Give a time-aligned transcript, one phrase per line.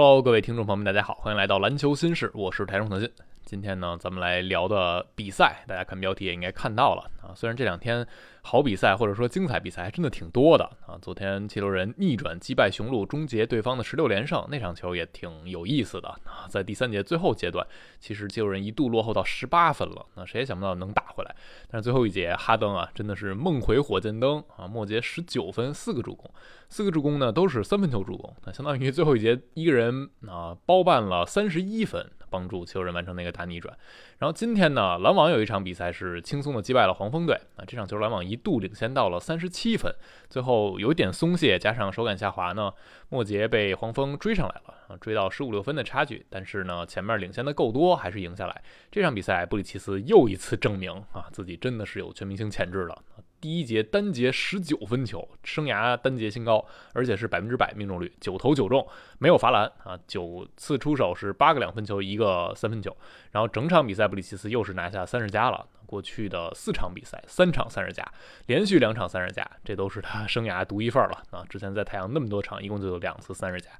[0.00, 3.10] Hello，各位听众朋友们，大家好，欢迎来到篮球新事，我是台中腾讯。
[3.44, 7.34] 今天呢，咱们来聊的比赛，大家看标题也应该看到了啊。
[7.34, 8.06] 虽然这两天
[8.48, 10.96] 好比赛或者说精彩比赛还真的挺多的啊。
[11.02, 16.48] 昨天七六人逆转击败雄鹿，终结对方的十六连胜，那场球也挺有意思的啊。
[16.48, 17.66] 在第三节最后阶段，
[18.00, 21.36] 其实七六人一度落后到十八分了，那谁也想不到能打回来。
[21.70, 26.30] 但是最后一节，哈登啊，真的是梦回火箭灯啊，末节十九分，四个助攻，
[26.70, 32.10] 四个助攻呢都是三分球助攻，那相当于最后一节一个人啊包办了三十一分。
[32.30, 33.74] 帮助球人完成那个大逆转。
[34.18, 37.64] 然后今天呢，篮网有一场比赛是轻松的击败了黄蜂队啊。
[37.66, 39.94] 这场球篮网一度领先到了三十七分，
[40.30, 42.72] 最后有点松懈，加上手感下滑呢，
[43.08, 46.24] 末节被黄蜂追上来了啊，追到十五六分的差距。
[46.30, 48.62] 但是呢，前面领先的够多，还是赢下来。
[48.90, 53.02] 这场比赛，布里奇斯又一次证明啊，自己真的是有全明星潜质了。
[53.40, 58.86] 第一节单节十九分球，生涯单节新高，而且是百分之百命中率，九投九中，
[59.18, 62.96] 没有罚篮啊，九次出手是八个两分球，一个三分球，
[63.30, 68.04] 然后整场比赛布里奇斯又是拿下三十加了，过去的四场比赛三场三十加，
[68.46, 71.44] 连续两场三十加，这都是他生涯独一份儿了啊！
[71.48, 73.70] 之前在太阳那么多场，一共就有两次三十加。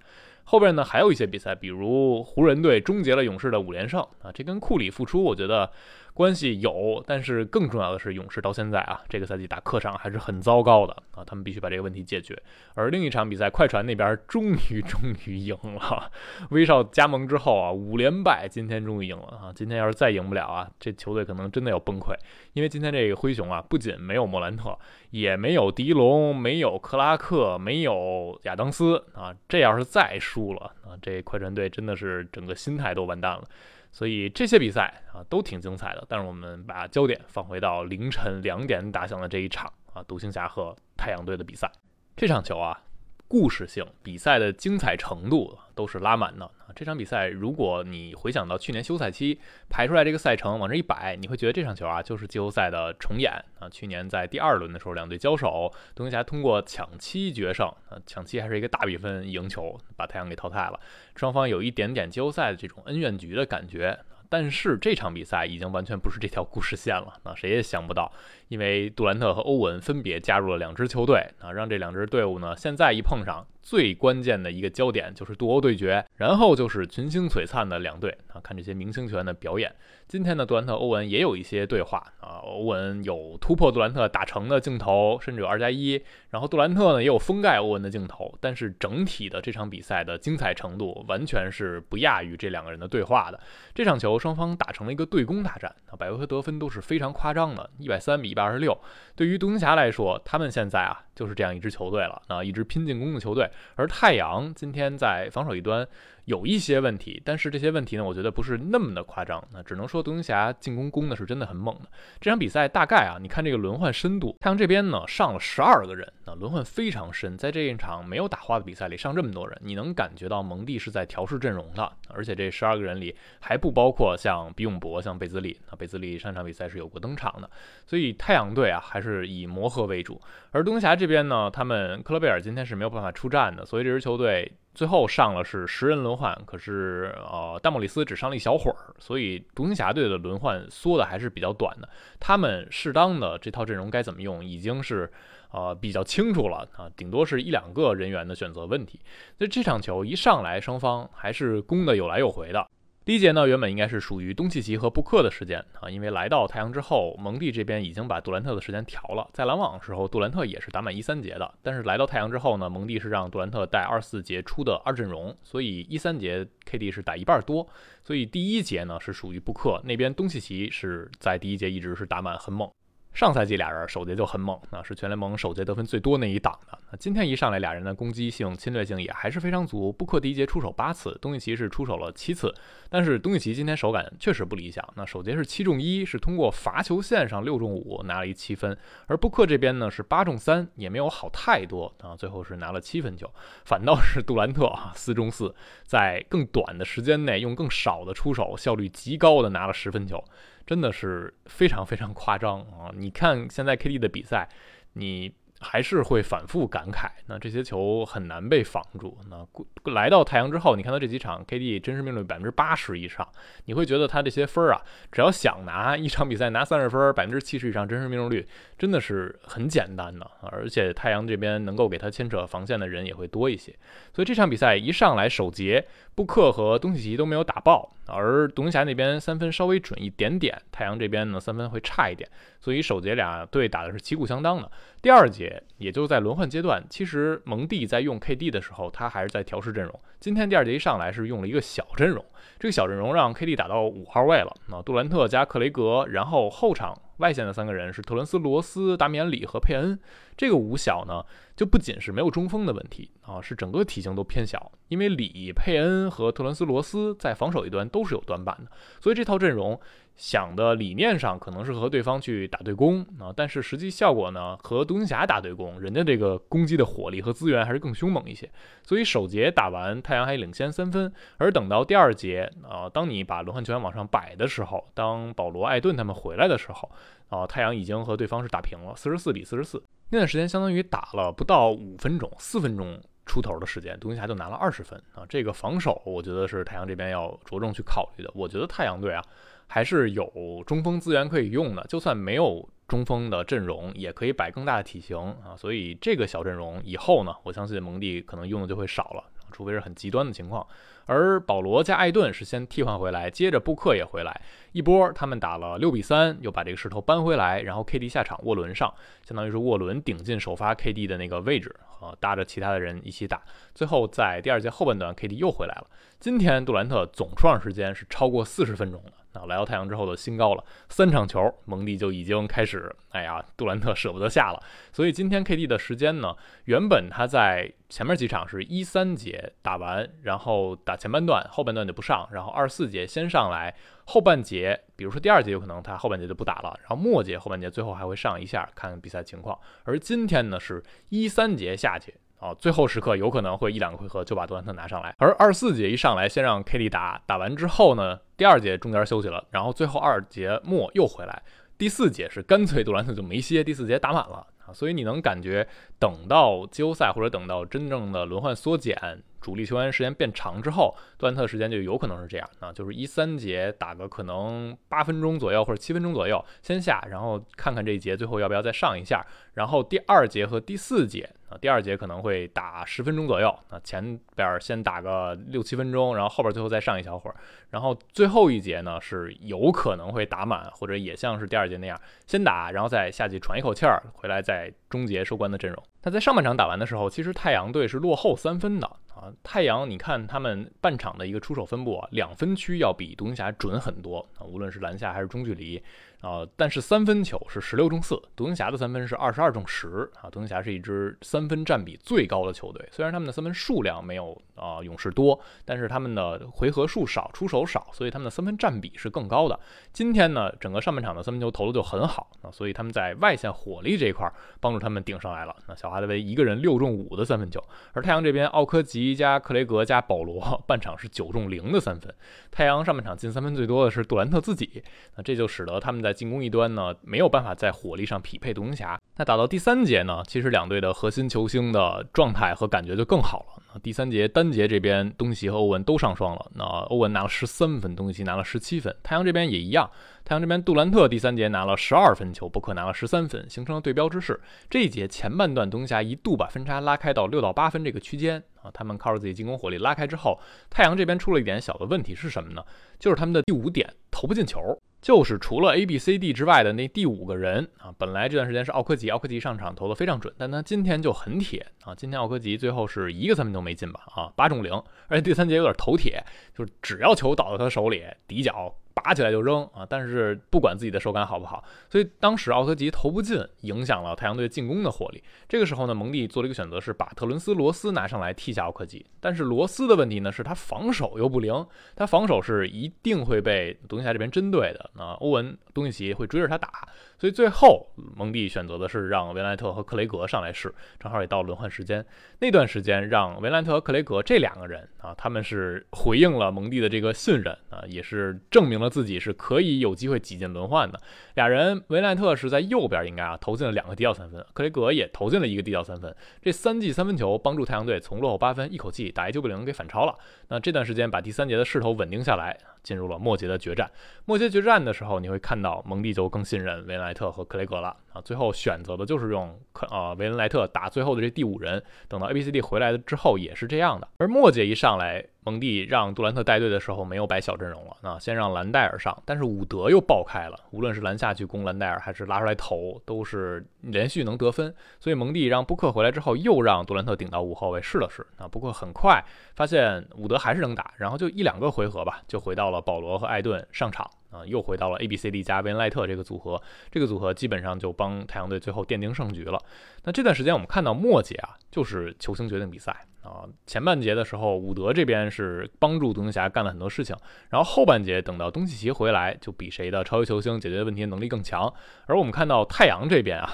[0.45, 5.71] 后边呢还有一些比赛，比如湖人队终结了勇士的五连胜啊，这跟库里复出，我觉得。
[6.19, 12.37] 关系有，但是更重要的是，勇士到现在啊，这个赛季打客场还是很糟糕的啊，他们必须把这个问题解决。
[12.75, 16.11] 而另一场比赛，快船那边终于终于赢了，
[16.51, 19.53] 威少加盟之后啊，五连败，今天终于赢了啊！
[19.55, 22.13] 今天要是再赢不了啊，这球队可能真的要崩溃，
[22.53, 24.77] 因为今天这个灰熊啊，不仅没有莫兰特，
[25.11, 33.45] 也没有迪龙，没有克拉克，没有亚当斯啊，这要是再输了啊，这快船队真的是整个心态都完蛋了。
[33.91, 41.71] 所以这些比赛啊都挺精彩的，但是我们把焦点放回到凌晨两点打响的这一场啊，独行侠和太阳队的比赛。
[42.17, 42.81] 这场球啊，
[43.29, 46.73] 故事性、比赛的精彩程度都是拉满的啊。
[46.75, 53.69] 这场比赛，如果你回想到去年休赛期排出来这个赛程往这一摆，你会觉得这场球啊就是季后赛的重演啊。
[53.69, 60.81] 去年在第二轮的时候，两队交手，独行侠通过抢七决胜啊，抢七还是一个大比分赢球，把太阳给淘汰了。
[61.15, 63.99] 双方有一点点季后赛的这种恩怨局的感觉。
[64.29, 68.13] 但是这场比赛已经完全不是这条故事线了， 那谁也想不到，
[68.49, 73.47] 因为杜兰特和欧文分别加入了两支球队，啊，让这两支队伍呢现在一碰上。
[73.63, 79.75] 最关键的一个焦点就是杜欧对决，然后就是群星璀璨的两队啊，看这些明星球员的表演。
[80.07, 88.35] 今天呢，杜兰特、欧文也有一些对话啊，欧文有突破杜兰特打成的镜头，甚至有二加一，然后杜兰特呢也有封盖欧文的镜头。
[88.41, 93.39] 但是整体的这场比赛的精彩程度完全是不亚于这两个人的对话的。
[93.75, 98.79] 这场球双方打成了一个对攻大战啊，百回合得分都是非常夸张的，一百三比一百二十六。
[99.15, 103.48] 对于独行侠来说，他们现在啊就是这样一支球队了啊，一支拼进攻的球队。
[103.77, 105.87] 而太阳今天在防守一端。
[106.29, 109.43] 有一些问题，但是这些问题呢，我觉得不是那么的夸张。
[109.51, 111.89] 那只能说独行侠进攻攻的是真的很猛的。
[112.21, 117.35] 这场比赛大概啊，你看这个轮换深度，太阳这边呢上了十二个人，那轮换非常深。
[117.39, 121.91] 在这一场没有打花的比赛里上这么多人，你能感觉到蒙蒂是在调试阵容的。
[122.11, 125.59] 而且这十二个人里还不包括像比永博、像贝兹利。
[125.71, 127.49] 那贝兹利上场比赛是有过登场的。
[127.87, 130.21] 所以太阳队啊还是以磨合为主。
[130.51, 134.53] 而独行侠这边呢，他们克罗贝尔今天是没有办法出战的，所以这支球队。
[134.79, 141.89] 最后上了是十人轮换，可是呃，戴莫里斯只上了一小会儿，所以独行侠队的轮换缩的还是比较短的。
[142.21, 145.11] 他们适当的这套阵容该怎么用，已经是
[145.51, 149.01] 呃比较清楚了啊，顶多是一两个人员的选择问题。
[149.39, 152.65] 那这场球一上来，双方还是攻的有来有回的。
[153.09, 159.27] 第一节呢，原本应该是属于东契奇和布克的时间啊，因为来到太阳之后，蒙蒂这边已经把杜兰特的时间调了。
[159.33, 167.67] 在篮网的时候，杜兰特也是打满一三节的，但是来到太阳之后呢，蒙蒂是让杜兰特带二四节出的二阵容，所以一三节 KD 是打一半多，
[168.05, 172.71] 所以第一节呢是属于布克那边，东契奇是在第一节一直是打满很猛。
[173.19, 176.79] 上赛季俩人首节就很猛，那是全联盟首节得分最多那一档的。
[176.93, 179.93] 那今天一上来俩人的攻击性、侵略性也还是非常足。
[179.93, 182.55] 布克第一节出手八次，东契奇是出手了七次，
[182.89, 184.89] 但是东契奇今天手感确实不理想。
[184.95, 188.79] 那首节是七中一，是通过罚球线上六中五拿了一七分，
[189.09, 193.29] 而布克这边呢是八中三，也没有好太多啊，最后是拿了七分球。
[193.65, 200.23] 反倒是杜兰特啊四中四，在更短的时间内用更少的出手，效率极高的拿了十分球。
[200.69, 202.93] 真的是非常非常夸张啊！
[202.95, 204.47] 你看现在 KD 的比赛，
[204.93, 209.19] 你还是会反复感慨，那这些球很难被防住。
[209.29, 213.27] 那来到太阳之后，你看到这几场 KD 真实命中率百分之八十以上，
[213.65, 218.47] 你会觉得他这些分儿啊，只要想拿一场比赛拿三十分，百分之七十以上真实命中率，
[218.79, 220.31] 真的是很简单的。
[220.43, 223.75] 而且太阳这边能够给他牵扯防线的人也会多一些，
[224.15, 225.85] 所以这场比赛一上来首节，
[226.15, 232.29] 布克和东契奇都没有打爆，而独行侠那边三分稍微准一点点，太阳这边呢三分会差一点，
[232.61, 234.71] 所以首节俩队打的是旗鼓相当的。
[235.01, 240.01] 第二节，也就在轮换阶段，其实蒙蒂在用 KD 的时候，他还是在调试阵容。
[240.19, 242.25] 今天第二节一上来是用了一个小阵容，
[242.59, 244.53] 这个小阵容让 KD 打到五号位了。
[244.69, 249.99] 那杜兰特加克雷格，然后后场外线的三个人是特伦斯、罗斯、达米安里和佩恩。
[250.37, 251.25] 这个五小呢，
[251.57, 254.73] 就不仅是没有中锋的问题啊，是整个体型都偏小。
[254.89, 258.71] 因为里、佩恩和特伦斯、罗斯在防守一端都是有短板的，
[259.01, 259.79] 所以这套阵容。
[260.19, 268.51] 想的理念上可能是和对方去打对攻啊，但是实际效果呢，和独行侠打对攻，人家这个攻击的火力和资源还是更凶猛一些。
[268.83, 276.91] 所以首节打完，太阳还领先三分，而等到第二节啊，当你把轮换球员往上摆的时候，当保罗、艾顿他们回来的时候
[277.29, 279.83] 啊，太阳已经和对方是打平了，四十四比四十四。
[280.11, 285.25] 那段时间相当于打了不到五分钟，四分钟出头的时间，独行侠就拿了二十分啊。
[285.29, 288.31] 这个防守，我觉得是太阳这边要着重去考虑的。
[288.35, 289.23] 我觉得太阳队啊。
[289.71, 295.55] 还是有中锋资源可以用的，就算没有中锋的阵容，也可以摆更大的体型啊。
[295.59, 299.23] 所以这个小阵容以后呢，我相信蒙蒂可能用的就会少了，
[299.53, 300.67] 除非是很极端的情况。
[301.07, 304.41] 而保罗加艾顿是先替换回来，接着布克也回来，
[304.73, 308.93] 一波他们打了六比三，又把这个势头扳回来，然后 KD 下场，沃伦上，
[309.27, 313.43] 相当于是沃伦顶进首发 KD 的那个位置啊，搭着其他的人一起打。
[313.75, 315.87] 最后在第二节后半段，KD 又回来了。
[316.21, 319.13] 今天杜兰特总出场时间是超过四十分钟的。
[319.33, 324.63] 啊，来到太阳之后的新高了，三场球，蒙蒂就已经开始，哎呀，杜兰特舍不得下了。
[324.93, 326.35] 所以今天 KD 的时间呢，
[326.65, 333.75] 原本他在前面几场是一三节打完，然后打前半段，后半段就不上，然后二四节先上来，
[334.07, 339.59] 后半节，比如说第二节有可能他后半节就不打了，然后末节后半节最后还会上一下，看看比赛情况。
[339.85, 342.15] 而今天呢，是一三节下去。
[342.39, 351.43] 啊，最后时刻有可能会一两个回合就把杜兰特拿上来，而二四节一上来先让 KD 打，打完之后呢，第二节中间休息了，然后最后二节末又回来，
[351.77, 355.67] 第四节是干脆杜兰特就没歇，第四节打满了啊，所以你能感觉
[355.99, 359.23] 等到季后赛或者等到真正的轮换缩减。
[359.41, 369.25] 主力球员时间变长之后，杜兰特时间就有可能是这样啊，就是一三节打个可能八分钟左右或者七分钟左右先下，然后看看这一节最后要不要再上一下，
[369.55, 377.37] 然后第二节和第四节啊，第二节可能会打十分钟左右，那前边先打个六七分钟，然后后边最后再上一小会儿，
[377.71, 385.83] 然后最后一节呢是有可能会打满，或者也像是第二节那样先打，然后再下去喘一口气儿，回来再终结收官的阵容。
[386.03, 389.33] 那在上半场打完的时候，其实太阳队是落后三分的啊。
[389.43, 395.83] 太阳，你看他们半场的一个出手分布啊，两分区要比独行侠准很多啊，无论是篮下还是中距离。
[396.21, 400.29] 啊，但是三分球是十六中四，独行侠的三分是二十二中十啊。
[400.29, 409.59] 独行侠是一支三分占比最高的球队，虽然他们的三分数量没有啊勇士多，但是他们的回合数少，出手少，所以他们的三分占比是更高的。
[409.93, 414.29] 今天呢，整个上半场的三分球投的就很好啊，所以他们在外线火力这一块
[414.61, 415.55] 帮助他们顶上来了。
[415.69, 417.63] 那小哈德威一个人六中五的三分球，
[417.93, 422.13] 而太阳这边奥科吉加克雷格加保罗半场是九中零的三分。
[422.51, 424.83] 太阳上半场进三分最多的是杜兰特自己，
[425.15, 428.99] 那这就使得他们在在进攻一端呢，没有办法在火力上匹配独行侠。
[429.17, 433.63] 那打到第三节呢，其实两队的核心球星的状态和感觉就更好了。
[433.75, 436.51] 那第三节单节这边，东契和欧文都上双了。
[436.55, 438.95] 那欧文拿了十三分，东契拿了十七分。
[439.03, 439.91] 太阳这边也一样，
[440.25, 444.41] 太阳这边杜兰特第三节拿了十二分球，布克拿了十三分，形成了对标之势。
[444.71, 452.65] 这一节前半段，独行侠一度把分差拉开到六到八分这个区间啊，他们靠着自己进攻火力拉开之后，太阳这边出了一点小的问题是什么呢？
[452.99, 454.61] 就是他们的第五点投不进球。
[455.09, 464.71] 就是除了 A、B、C、D 之外的那第五个人啊，本来这段时间是奥科吉，奥科吉上场投的非常准，但他今天就很铁啊，今天奥科吉最后是一个三分都没进吧啊，八中零，
[465.07, 466.23] 而且第三节有点头铁，
[466.55, 468.71] 就是只要球倒到他手里，底角。
[468.99, 469.87] 拔起来就扔啊！
[469.89, 475.23] 但是不管自己的手感好不好，所以当时奥特吉投不进，影响了太阳队进攻的火力。
[475.49, 479.07] 这个时候呢，蒙蒂做了一个选择，是把特伦斯·罗斯拿上来替下奥特吉。
[479.21, 484.91] 但是罗斯的问题呢，是他防守又不灵，他防守是一定会被独行侠这边针对的。
[484.97, 486.89] 那欧文、东契奇会追着他打，
[487.19, 492.05] 所以最后蒙蒂选择的是让维莱特和克雷格上来试，正好也到轮换时间。
[492.41, 498.88] 那段时间让维莱特和克雷格这两个人啊，他们是回应了蒙蒂的这个信任啊，也是证明了。
[498.89, 501.01] 自己是可以有机会挤进轮换的。
[501.35, 506.15] 俩人，维奈特是在右边，应该啊投进了两个低调三分，克雷格也投进了一个低调三分。
[506.43, 510.15] 这三记三分球帮助太阳队从落后八分，一口气打一九比零给反超了。
[510.49, 512.59] 那这段时间把第三节的势头稳定下来。
[512.83, 513.91] 进入了末节的决战。
[514.25, 518.21] 末节决战的时候，你会看到蒙蒂就更信任维恩莱特和克雷格了啊。
[518.21, 521.83] 最后选择的就是用克啊维恩莱特打最后的这第五人。
[522.09, 524.09] 等到 A B C D 回来了之后也是这样的。
[524.19, 534.75] 而末节一上来，蒙蒂让杜兰特带队的时候没有摆小阵容了啊，先让兰戴尔上，但是伍德又爆开了，无论是篮下去攻兰戴尔，还是拉出来投，都是连续能得分。
[535.01, 538.47] 所以蒙蒂让布克回来之后，又让杜兰特顶到五后卫试了试啊。
[538.47, 542.79] 不过很快发现伍德还是能打，然后就一两个回合吧，就回到到了。
[542.89, 546.59] 保罗和艾顿上场啊，又回到了 A B C D 加维恩莱特这个组合，
[546.91, 549.59] 这个组合基本上就帮太阳队最后奠定胜局了。
[550.05, 553.45] 那这段时间我们看到末节啊，就是球星决定比赛啊。
[553.67, 557.17] 前半节的时候，伍德这边是帮助独行侠干了很多事情，
[557.51, 561.71] 然后后半节等到东契奇回来，就比谁的超级球星解决问题能力更强。
[562.07, 563.51] 而我们看到太阳这边啊，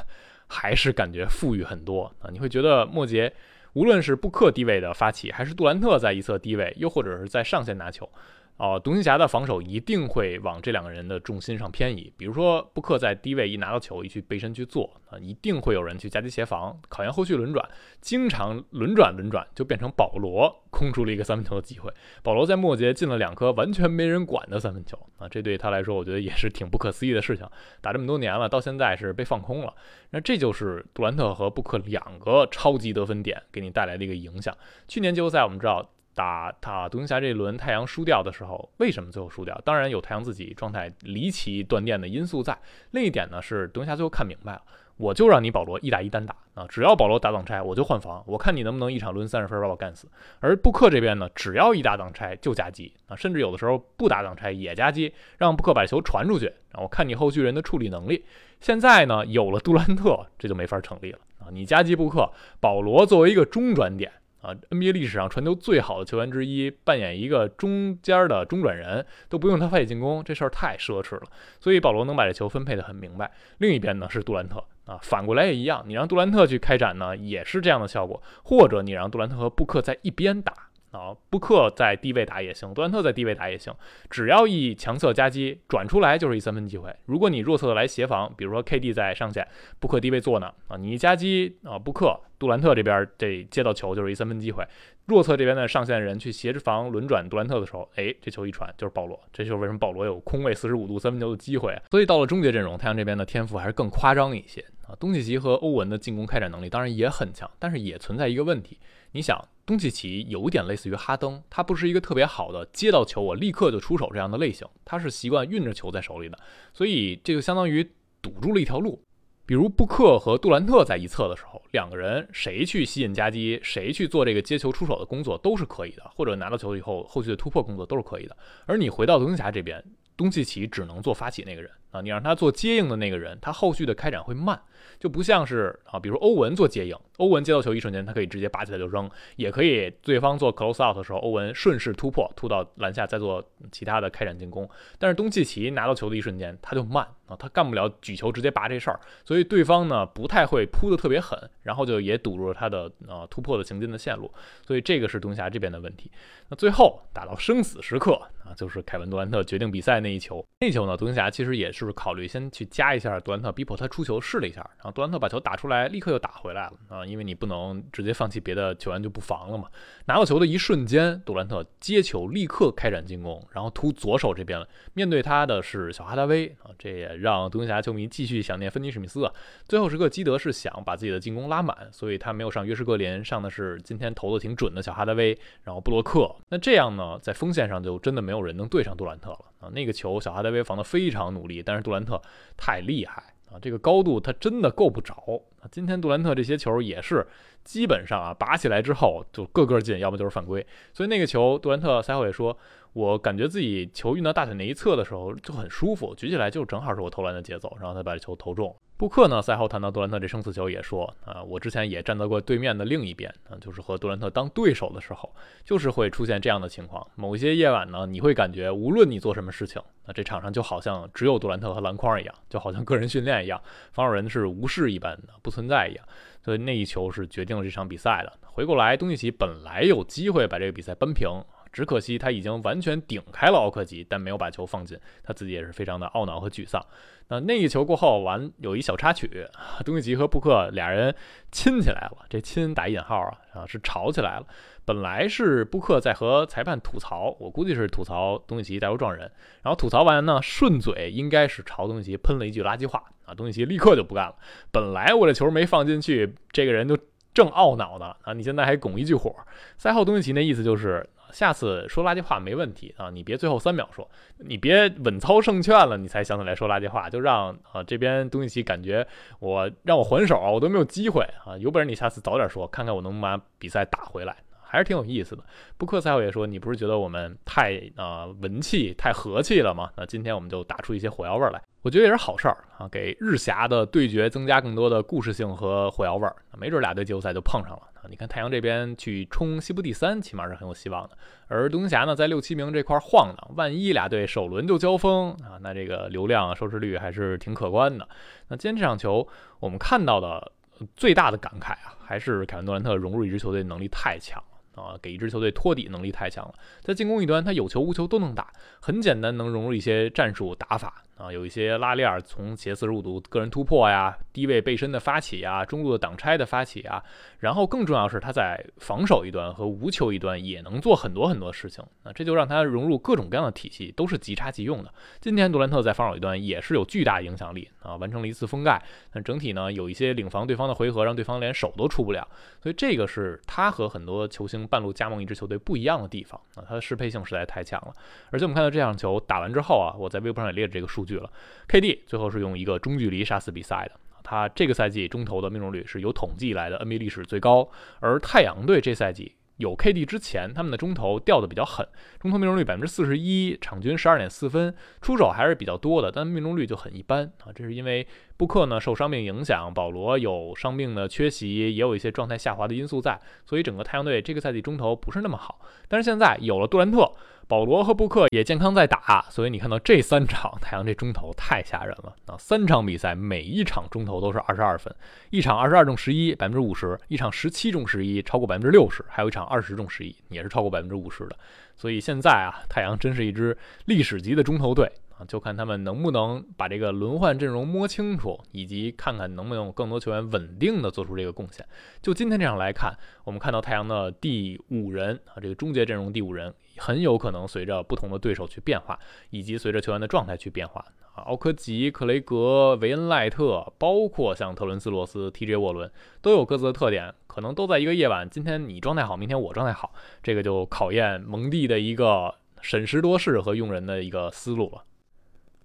[0.47, 2.30] 还是感觉富裕很多啊。
[2.30, 3.33] 你会觉得末节
[3.73, 8.09] 无论是布克低位的发起，还是杜兰特在一侧低位，又或者是在上线拿球。
[8.56, 12.12] 哦，独行侠的防守一定会往这两个人的重心上偏移。
[12.16, 17.68] 比如说，布克在低位一拿到球，一去背身去做啊，一定会有人去夹击协防，考验后续轮转。
[18.00, 21.92] 经常轮转轮转，就变成保罗空出了一个三分球的机会。
[22.23, 27.44] 保罗在末节进了两颗完全没人管的三分球啊，这对他来说，我觉得也是挺不可思议的事情。
[27.80, 29.75] 打这么多年了，到现在是被放空了。
[30.11, 34.56] 那这就是杜兰特和布克两个超级得分点给你带来的一个影响。
[34.87, 35.90] 去年季后赛我们知道。
[36.14, 39.61] 打打独行侠这一轮，太阳输掉的时候，为什么最后输掉？
[39.64, 42.56] 当然有太阳自己状态离奇断电的因素在。
[42.92, 44.62] 另一点呢是，独行侠最后看明白了，
[44.97, 50.09] 我就让你保罗一打一单打啊，只要保罗打挡拆，我就换防，我看你能不能一场抡三十分把我干死。
[50.40, 58.25] 而布克这边呢，只要一打挡拆就夹击啊，甚至有的时候不打挡拆也夹击，让布克把球传出去，然后看你后续人的处理能力。
[58.61, 61.50] 现在呢，有了杜兰特，这就没法成立了啊！
[61.50, 62.30] 你夹击布克，
[62.61, 64.11] 保罗作为一个中转点。
[64.45, 71.23] 啊，NBA 历史上传球最好的球员之一，扮演一个中间的中转人，都不用他发起进攻，这事儿太奢侈了。
[71.59, 73.31] 所以保罗能把这球分配的很明白。
[73.59, 78.23] 另一边呢是杜兰特啊，反过来也一样，你让杜兰特去开展呢，也是这样的效果。
[78.43, 80.53] 或者你让杜兰特和布克在一边打。
[80.95, 83.75] 啊，布克在低位打也行，杜兰特在低位打也行，
[84.09, 86.95] 只要一强侧夹击转出来就是一三分机会。
[87.07, 89.47] 如果你弱侧的来协防，比如说 KD 在上线，
[89.81, 94.65] 布克低位做呢，啊，你一夹击啊，布克杜兰特这边这接到球就是一三分机会。
[95.07, 101.77] 弱侧这边的上线人去协防轮转杜兰特的时候，哎，这球一传就是保罗，这就是为什么保罗有空位四十五度三分球的机会。
[101.91, 104.95] 所以到了终结阵容，太阳这边的天赋还是更夸张一些啊。
[105.01, 108.79] 东契奇和欧文的进攻开展能力当然也很强，但是也存在一个问题，
[109.11, 109.37] 你想。
[109.66, 116.38] 东契奇有点类似于哈登，他不是一个特别好的接到球我立刻就出手这样的类型，他是习惯运着球在手里的，
[116.73, 117.83] 所以这就相当于
[118.21, 119.02] 堵住了一条路。
[119.47, 128.35] 比如布克和杜兰特在一侧的时候，两个人谁去吸引夹击，谁去做这个接球出手的工作都是可以的，或者拿到球以后后续的突破工作都是可以的。
[128.64, 129.85] 而你回到独行侠这边，
[130.16, 134.61] 东契奇只能做发起那个人啊，你让他做接应的那个人，他后续的开展会慢。
[135.00, 143.42] 就不像是啊，比如欧文做接应，欧文接到球一瞬间，他可以直接拔起来就扔，也可以对方做 close out 的时候，欧文顺势突破，突到篮下再做
[143.73, 144.68] 其他的开展进攻。
[144.99, 154.30] 但是东契奇拿到球的一瞬间，他就慢啊，他干不了举球直接拔这事儿，所以对方呢不太会扑的特别狠，然后就也堵住了他的呃突破的行进的线路，
[154.66, 156.11] 所以这个是独行侠这边的问题。
[156.50, 169.69] 那最后打到生死时刻啊，就是凯文杜兰特决定比赛那一球，那球呢，独行侠其实也是考虑先去加一下杜兰特，逼迫他出球试了一下，然后杜兰特把球打出来，立刻又打回来了啊，因为你不能直接放弃别的球员就不防了嘛。
[170.07, 179.33] 拿到球的一瞬间，杜兰特接球立刻开展进攻，然后突左手这边了，面对他的是小哈达威啊，这也让独行侠球迷继续想念芬尼史密斯啊。
[179.67, 186.31] 最后时刻，基德是想把自己的进攻拉满，所以他没有上约什格林，上的是今天投的挺准的小哈达威，然后布洛克。
[186.51, 189.71] 那这样呢，在锋线上就真的没有没有人能对上杜兰特了啊！
[189.73, 192.21] 那个球小哈达威防得非常努力，但是杜兰特
[192.57, 193.55] 太厉害啊！
[193.62, 195.14] 这个高度他真的够不着
[195.61, 195.71] 啊！
[195.71, 197.25] 今天杜兰特这些球也是
[197.62, 200.67] 基本上啊拔起来之后就个个进，要么就是犯规。
[200.93, 202.59] 所以那个球，杜兰特赛后也说，
[202.93, 208.75] 我感觉自己球运到大腿那一侧的时候就很舒服，举起来就正好是我投篮的节奏，然后他把球投中。
[209.04, 209.42] 布克呢？
[209.42, 215.30] 赛后谈到杜兰特这生死球，也说啊，我之前也站在过对面的另一边啊，就是和杜兰特当对手的时候，
[215.62, 217.06] 就是会出现这样的情况。
[217.14, 223.61] 某一些夜晚呢，你会感觉无论你做什么事情，那这场上就好像只有杜兰特和篮筐一样，就好像个人训练一样，
[223.92, 226.08] 防守人是无视一般的，不存在一样。
[226.42, 228.32] 所以那一球是决定了这场比赛的。
[228.52, 231.28] 回过来，东契奇本来有机会把这个比赛扳平。
[231.75, 236.81] 只可惜他已经完全顶开了奥克吉，但没有把球放进，他自己也是非常的懊恼和沮丧。
[237.26, 239.45] 那那一球过后完有一小插曲，
[239.85, 241.12] 东契奇和布克俩人
[241.50, 244.47] 亲起来了，这亲打引号啊啊是吵起来了。
[244.85, 249.28] 本来是布克在和裁判吐槽，我估计是吐槽东契奇带球撞人，
[249.62, 254.37] 然后吐槽完呢，顺嘴应该是朝东契奇喷了一句垃圾话啊，东契奇立刻就不干了。
[254.71, 256.97] 本来我这球没放进去，这个人就
[257.35, 259.35] 正懊恼呢啊，你现在还拱一句火。
[259.76, 261.07] 赛后东契奇那意思就是。
[261.33, 269.05] 下次说垃圾话没问题啊，你别最后三秒说，你别稳操胜券了，你才想起来说垃圾话，就让啊这边东契奇感觉
[269.41, 275.43] 我让我还手啊，我都没有机会啊，有本事你下次早点说，看看我能把比赛打回来，还是挺有意思的。
[275.76, 279.91] 布克赛后也说，你不是觉得我们太啊文气太和气了吗？
[279.97, 281.61] 那今天我们就打出一些火药味来。
[281.85, 286.35] 我觉得也是好事儿啊，给日霞的对决增加更多的故事性和火药味儿。
[286.57, 288.09] 没准俩队季后赛就碰上了啊！
[288.09, 291.11] 你看太阳这边去冲西部第三，起码是很有希望的。
[291.47, 298.09] 而独行侠呢，在六七名这块晃荡，万一俩队首轮就交锋啊，那这个流量收视率还是挺可观的。
[298.49, 299.29] 那今天这场球，
[299.61, 300.53] 我们看到的
[300.97, 304.43] 最大的感慨啊，还是凯文杜兰特融入一支球队能力太强。
[304.75, 317.02] 啊，给一支球队托底能力太强了，在进攻一端，他有球无球都能打，很简单，能融入一些战术打法啊，有一些拉链，从斜四十五度个人突破呀，低位背身的发起呀，中路的挡拆的发起啊，
[317.38, 324.92] 然后更重要是他在防守一端和无球一端也能做很多很多事情，那这就让他融入各种各样的体系，都是即插即用的。
[325.21, 332.26] 今天杜兰特在防守一端也是有巨大影响力啊，完成了一次封盖，但整体呢有一些领防对方的回合，让对方连手都出不了，
[332.61, 334.64] 所以这个是他和很多球星。
[334.64, 337.94] 半路加盟一支球队不一样的地方啊，他的适配性实在太强了。
[338.30, 341.30] 而且我们看到这场球打完之后啊，我在微博上也列了这个数数据了。
[341.68, 347.68] KD 最后是用一个中距离杀死比赛的，他这个赛季中投的命中率是有统计来的 NBA 历史最高。
[348.00, 349.34] 而太阳队这赛季。
[349.58, 351.87] 有 KD 之前，他们的中投掉的比较狠，
[352.18, 357.52] 中投命中率百分之四十一，场均十二点四分，出手还是比较多的，但命中率就很一般啊。
[357.54, 358.04] 这是因为
[358.37, 365.61] 布克呢受伤病影响，保罗有伤病的缺席，也有一些状态下滑的因素在，所以整个太阳队这个赛季中投不是那么好。
[365.88, 367.12] 但是现在有了杜兰特。
[367.47, 372.37] 保罗和布克也健康在打，所以你看到这三场太阳这中投太吓人了啊！
[372.38, 374.91] 三场比赛每一场中投都是二十二分，
[375.28, 381.37] 一场二十二中十一，百分之五十；一场十七中十一，超过百分之六十；还有一场二十中十一，也是超过百分之五十的。
[381.76, 383.54] 所以现在啊，太阳真是一支
[383.85, 384.91] 历史级的中投队。
[385.26, 391.67] 就看他们能不能把这个轮换阵容摸清楚，以及看看能不能有更多球员稳定的做出这个贡献。
[392.02, 398.99] 就今天这样来看，我们看到太阳的第五人啊，这个终结阵容第五人很有可能随着不同的对手去变化，
[399.30, 400.84] 以及随着球员的状态去变化。
[401.15, 405.89] 啊，奥科吉、克雷格、维恩赖特，包括像特伦斯罗斯、TJ 沃伦，
[406.21, 414.82] 都有各自的特点，可能都在一个夜晚，今天你状态好，明天我状态好，这个就考验蒙蒂的一个审时度势和用人的一个思路了。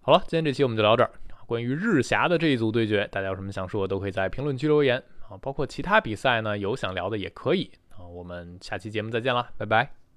[0.02, 1.12] 好了，今天这期我们就聊这儿。
[1.46, 5.38] 关于日霞的这一组对决，大家有什么想说的，都可以在评论区留言啊。
[5.42, 8.06] 包括其他比赛呢，有想聊的也可以啊。
[8.06, 10.09] 我们下期节目再见啦，拜拜。